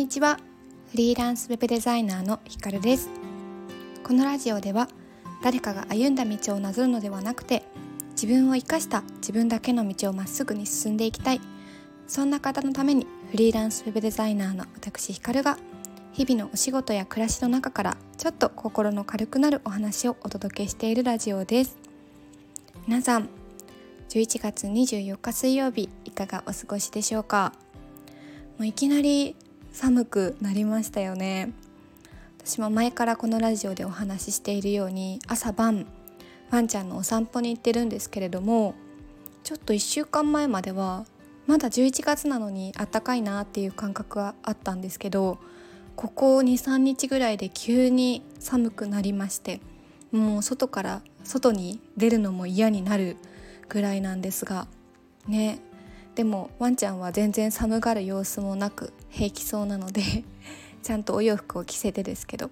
[0.00, 0.38] にちは。
[0.92, 3.10] フリーランスウェブデザイナーのひかるです。
[4.02, 4.88] このラジオでは
[5.42, 7.62] 誰かが歩んだ道をなぞるのではなくて
[8.12, 11.40] 自分を生かした自分だけの道をまっすぐに進んでいきたい。
[12.08, 15.58] そんな方のためにフリーランスウェブデザイナーの私ひかるが
[16.14, 21.76] 日々のお仕事や暮らしの中からちょっと心の軽くなるお話をお届けしているラジオです。
[22.86, 23.28] 皆さん
[24.08, 27.52] 11月24日水曜日いかがお過ごしでしょうか？
[28.56, 29.36] もういきなり
[29.72, 31.52] 寒くなりましたよね。
[32.44, 35.86] 私も前からこのラジオでお話ししているように朝晩
[36.50, 38.74] ワンちゃんのお散歩に行ってるんですけれども
[39.44, 41.04] ちょっと1週間前までは
[41.46, 45.38] まだ11月なのにあったかいなっていう感覚はあったんですけど
[45.96, 49.60] ここ23日ぐらいで急に寒くなりまして
[50.10, 53.16] もう外から外に出るのも嫌になる
[53.68, 54.66] ぐらいなんですが
[55.28, 55.60] ね
[56.14, 60.02] でもワンちゃんは全然寒がる様子もなく平気そうなので
[60.82, 62.50] ちゃんとお洋服を着せてですけど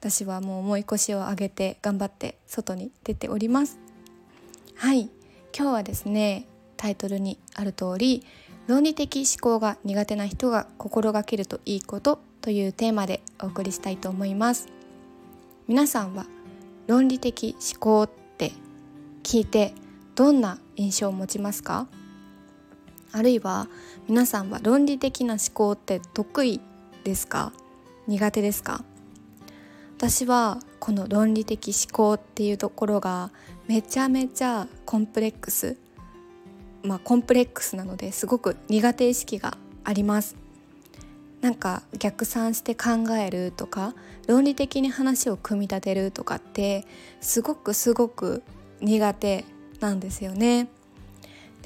[0.00, 3.78] 私はもう重い腰を上げて頑張って外に出ております。
[4.74, 5.10] はい。
[5.56, 6.46] 今日はですね
[6.76, 8.22] タイトルにある通り
[8.66, 14.68] 論理的思考が苦手な人が心がけるといいことというテーマでお送りしたいと思います。
[15.66, 16.26] 皆さんは
[16.86, 18.52] 論理的思考って
[19.22, 19.72] 聞いて
[20.14, 21.88] どんな印象を持ちますか？
[23.16, 23.68] あるいは
[24.08, 26.60] 皆さんは論理的な思考って得意
[27.02, 27.54] ですか？
[28.06, 28.84] 苦手ですか？
[29.96, 33.30] 私はこの論理的思考っていうところが
[33.68, 35.78] めちゃめちゃコンプレックス
[36.82, 40.36] まあコンプレックスなのですごく苦手意識があります。
[41.40, 43.94] なんか逆算して考えるとか
[44.26, 46.86] 論理的に話を組み立てるとかって
[47.22, 48.42] すごくすごく
[48.82, 49.46] 苦手
[49.80, 50.68] なんですよね。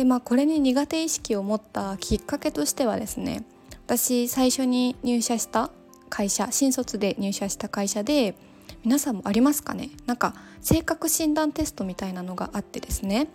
[0.00, 3.44] でまあこれに苦手意識を持ったきっかけとしてはですね
[3.84, 5.70] 私最初に入社した
[6.08, 8.34] 会社新卒で入社した会社で
[8.82, 9.90] 皆さんもありますかね？
[10.06, 13.28] なんか性格診断テストみたいなのがあってですね。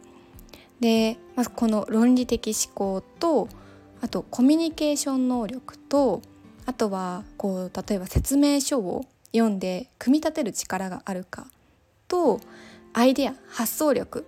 [0.80, 3.48] で、まずこの論理的思考と
[4.02, 6.24] あとコミュニケーション能力と
[6.66, 11.46] あとはこう例えば説明書を読んで組み立てる力があるか
[12.08, 12.40] と
[12.94, 14.26] アイデア発想力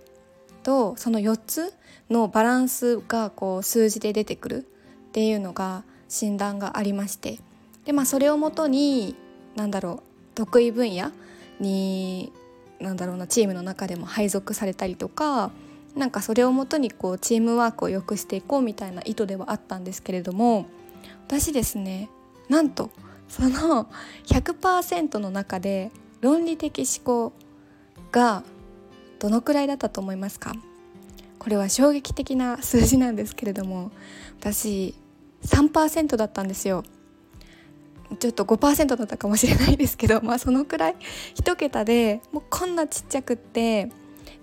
[0.68, 1.72] とその4つ
[2.10, 4.66] のバランスがこう数字で出てくる
[5.08, 7.38] っていうのが診断がありまして
[7.86, 9.16] で、まあ、それをもとに
[9.56, 11.10] 何だろう得意分野
[11.58, 12.34] に
[12.80, 15.52] 何だろうなチームの中でも配属されたりとか
[15.96, 20.66] なんかそれをもとにこうチームワークを良くしていこうみたいな意図ではあったんですけれども
[21.28, 22.10] 私ですね
[22.50, 22.90] なんと
[23.30, 23.88] その
[24.26, 25.90] 100%の中で
[26.20, 27.32] 論理的思考
[28.12, 28.44] が
[29.18, 30.54] どのくらいだったと思いますか？
[31.38, 33.90] これは衝撃的な数字なんですけれども
[34.40, 34.94] 私
[35.44, 36.84] 3%だったんですよ。
[38.18, 40.96] ちょっと5%だったかもしれないですけどまあそのくらい
[41.34, 43.92] 1桁でもうこんなちっちゃくって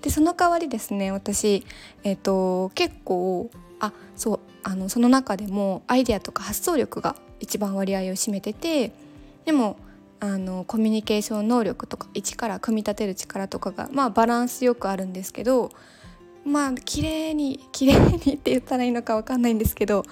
[0.03, 1.65] でその代わりですね私、
[2.03, 3.49] えーと、結構
[3.79, 8.93] あそうあのその中でもアイデアとか発想力が一番割合を占めてて
[9.45, 9.77] でも
[10.19, 15.71] あのコミュニケーション能力とか一から組み立てる力とかがまあバランスよくあるんですけど
[16.45, 20.03] まあ綺麗に綺麗にって言ったらいいのか分かんないんですけど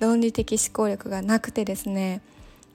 [0.00, 2.22] 論理的思考力がなくてですね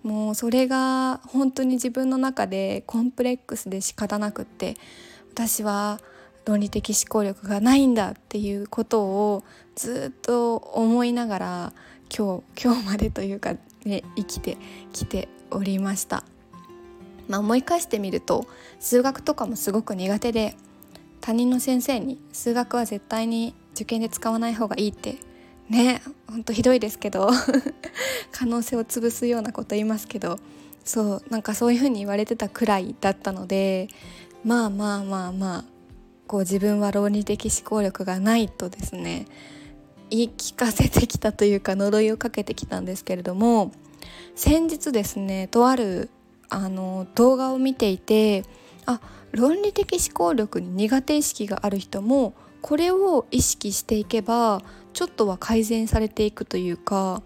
[0.03, 4.75] もうそれが本当に自分の中でコンプレックスで仕方なくって
[5.31, 5.99] 私は
[6.45, 9.43] 論理的思考力がないんだっていうことを
[9.75, 11.73] ずっと思いながら
[12.15, 14.57] 今日今日までというかね生きて
[14.93, 16.36] きておりました。
[17.27, 18.47] まあ、思い返してみると
[18.79, 20.55] 数学とかもすごく苦手で
[21.21, 25.17] 他人の先生に数学は絶対に受験で使わない方がいいって
[25.69, 27.29] ねほんとひどいですけど
[28.31, 30.39] 可能性を潰すようなこと言いますけど
[30.83, 33.89] そうなんかそういう風に言われてたくらいだったので
[34.43, 35.65] まあまあまあまあ
[36.27, 39.25] こう自分は論理的思考力がないとですね
[40.09, 43.71] 言い聞かせてきたというか呪いをかけてきたんですけれども
[44.35, 46.09] 先日ですねとある
[46.49, 48.43] あの動画を見ていて
[48.85, 49.01] あ
[49.31, 54.61] 論理的思考力に苦手意識がある人もこれを意識していけば
[54.93, 57.21] ちょっとは改善されていくというか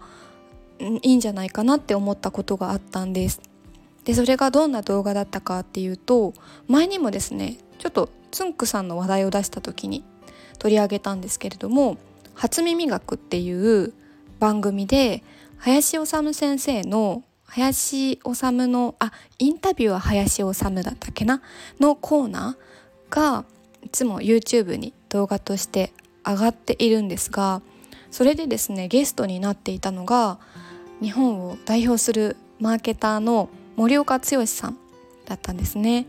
[0.78, 3.40] いいんじゃないかなって思ったことがあったんです。
[4.04, 6.34] でそれがどんな動画だったかっていうと
[6.66, 10.04] 前にもですねちょっとつんくさんの話題を出した時に
[10.58, 11.98] 取り上げたんですけれども
[12.34, 13.92] 「初耳学」っていう
[14.40, 15.22] 番組で
[15.58, 17.22] 林修先生の
[17.54, 21.42] 林修のあインタビューは林修だったっけな？
[21.78, 23.44] のコーナーが
[23.82, 25.92] いつも YouTube に動画として
[26.26, 27.60] 上がっているんですが
[28.10, 30.38] それでですねゲストになっていたのが
[31.02, 34.78] 日本を代表するマーケターの森岡剛さん
[35.26, 36.06] だったんですね。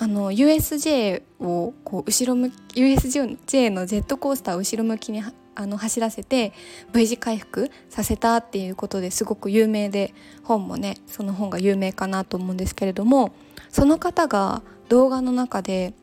[0.00, 5.20] あの USJ をこう後ろ向き USJ のジェットコースターを後ろ向きに
[5.58, 6.52] あの走らせて
[6.92, 10.14] V 字回復させたっていうことですごく有名で
[10.44, 13.34] 本もねその本が有名かなと思うんですけれども
[13.68, 15.94] その方が動画の中で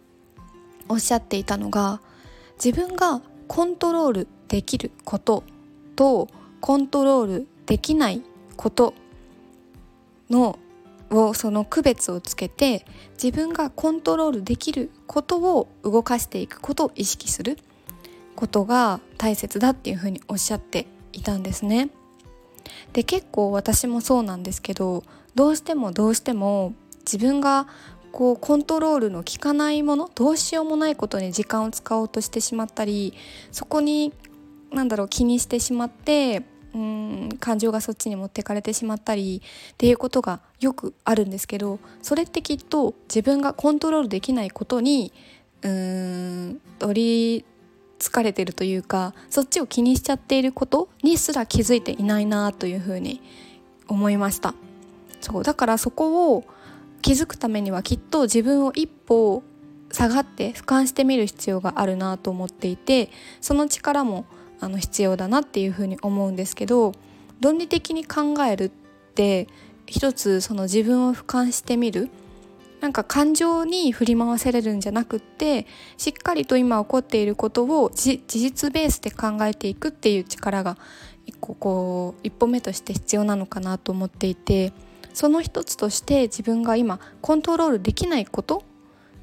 [0.90, 2.02] おっしゃっていたのが
[2.63, 5.46] 自分がコントロールできること
[5.96, 6.28] と
[6.60, 8.22] コントロールできない
[8.57, 8.94] こと
[10.30, 10.60] の
[11.12, 17.57] をその区別をつけて自分がコントロールできることを動かしていくことを意識する。
[18.36, 21.90] ことが大切だっていうふうにおっしゃっていたんですね。
[22.94, 25.04] で結構私もそうなんですけど
[25.36, 27.68] どうしてもどうしても自分が
[28.12, 33.14] こうコントロールの効かないものどうしようもないことに時間を使おうとしてしまったり
[33.52, 34.14] そこに
[34.72, 36.44] 何だろう気にしてしまって
[36.74, 39.42] うん感情がそっちに持ってかれてしまったり
[39.74, 45.14] っていうことがよくあるんですけどそれってきっと自分がコントロールできないことに
[45.62, 47.46] うーん取り
[48.00, 53.21] つかれてるというかそっちを気にしちゃっていることにすら気づいていないなというふうに
[53.88, 54.53] 思いました。
[55.21, 56.44] そうだからそこを
[57.01, 59.44] 気づくためにはきっと自分を一歩
[59.92, 63.09] 下がって俯瞰してみる必要があるなと思っていて
[63.42, 64.25] その力も
[64.59, 66.94] あの必要だなっていうふうに思うんですけど
[67.42, 68.69] 論理的に考えるっ
[69.13, 69.47] て
[69.86, 72.09] 一つその自分を俯瞰してみる
[72.81, 75.66] なんか感情に振り回されるんじゃなくって
[75.98, 80.77] しっかりと今起こっていることを事実ベースで考えていくっていう力が
[81.25, 84.74] 一個こう一歩目として必要なのかなと思っていて
[85.13, 88.63] その一つとして自分が今コントロールできないこと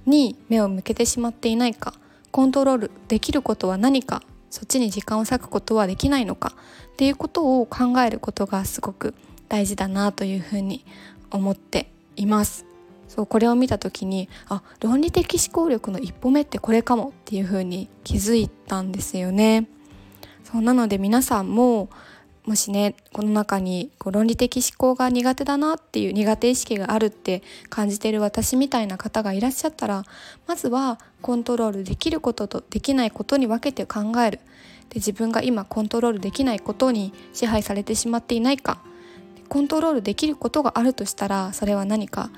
[0.06, 1.94] に目を向けてしまっていないか
[2.30, 6.54] コントロールできることは何かそっちに時間を割くことはできないのか
[6.92, 9.14] っていうことを考えることがすごく
[9.48, 10.84] 大事だなというふうに
[11.30, 12.71] 思っています。
[13.14, 19.68] そうこれを見た時にあ論理的思考力の一歩目ってこれかもっていうふうに気づいたんですよね。
[20.44, 21.90] そうなので皆さんも
[22.46, 30.04] もしねこの中にこう論理的思考が苦手だなっていう苦手意識があるって感じている私みたいな方がいらっしゃったら
[30.46, 34.40] まずはコントロールできることとできないことに分けて考える。
[34.88, 38.80] で自分が今コントロールできないことに支配されてしまっていないか。
[39.50, 42.30] コントロールできることがあるとしたらそれは何か。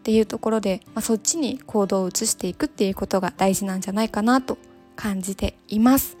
[0.00, 4.56] っていうところで、まあ、そっちに行動を移していくっていうことが大事なんじゃないかなと
[4.96, 6.16] 感じています。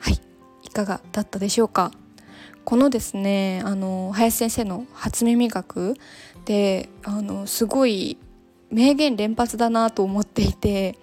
[0.00, 0.20] はい。
[0.64, 1.92] いかがだったでしょうか？
[2.64, 5.94] このですねあの林先生の初耳学
[6.44, 8.18] であのすごい
[8.70, 10.98] 名言連発だなと思っていて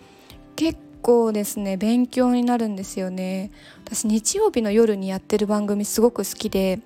[0.56, 3.52] 結構ですね勉強になるんですよね。
[3.84, 6.80] 私日曜日の夜にやってる番組すごく好きで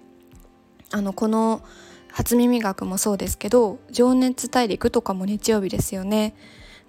[0.92, 1.62] あのこの
[2.12, 6.36] 初耳学もそうですけど情熱大陸とかも日曜日ですよね。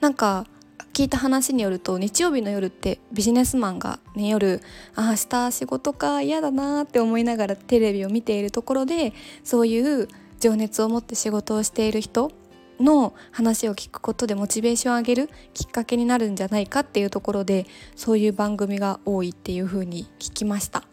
[0.01, 0.47] なんか
[0.93, 4.61] 聞いた話によると日曜日の夜ってビジネスマンが、ね、夜
[4.95, 9.13] あ明日仕事か嫌だなって思いながらテレビを見ているところで
[9.45, 10.09] そういう
[10.41, 12.33] 情熱を持って仕事をしている人
[12.81, 20.90] の話を聞くことでモチベーションを上げるきっかけになるんじゃないかっていうところでそういう番組が多いっていう風に聞きました。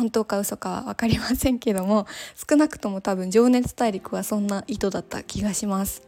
[0.00, 2.06] 本当か嘘かは分かりませんけども
[2.48, 6.02] 少なくとも多分「情熱大陸」はそんな意図だった気がします。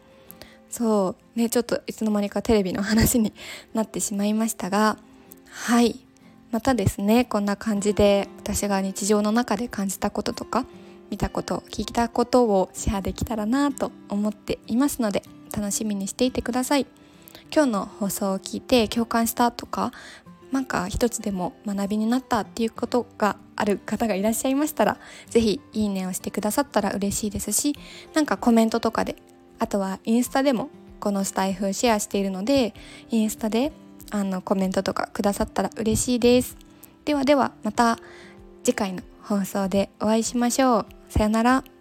[0.71, 1.39] そう。
[1.39, 3.35] ねちょっといつの間にかテレビの話に
[3.75, 4.97] なってしまいましたが
[5.51, 6.01] はい。
[6.51, 10.65] またですねこんな感じで私が日常の中で感じたこととか
[11.11, 15.23] 見たこと聞いたことをシェアできたらなと思っていますので
[15.55, 16.87] 楽しみにしていてください。
[17.55, 19.93] 今日の放送を聞いて共感したとか
[20.51, 24.99] なんか一つでも学びになったっていうことがある方がいらっしゃいましたら
[25.31, 27.77] 是非いいねをしてくださったら嬉しいですし
[28.13, 29.15] なんかコメントとかで
[29.61, 32.75] あとはインスタでもこのスタイフシェアしているので
[33.11, 33.73] インスタで
[34.11, 36.57] あのコメントとかくださったら嬉しいです。
[37.05, 37.99] ではではまた
[38.63, 40.87] 次回の放送でお会いしましょう。
[41.09, 41.72] さよなら。